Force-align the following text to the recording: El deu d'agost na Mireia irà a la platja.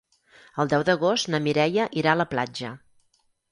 El 0.63 0.71
deu 0.71 0.85
d'agost 0.87 1.29
na 1.35 1.41
Mireia 1.49 1.87
irà 2.03 2.17
a 2.17 2.21
la 2.25 2.29
platja. 2.35 2.75